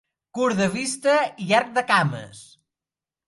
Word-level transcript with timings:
Curt 0.37 0.59
de 0.61 0.65
vista 0.75 1.17
i 1.45 1.49
llarg 1.51 1.69
de 1.77 1.83
cames. 1.91 2.39